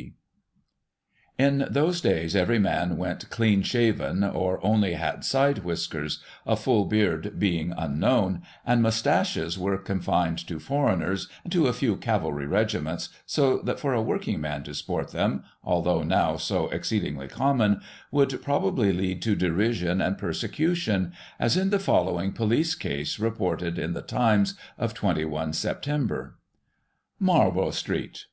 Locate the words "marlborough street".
27.18-28.24